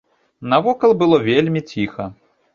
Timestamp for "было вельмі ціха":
1.03-2.11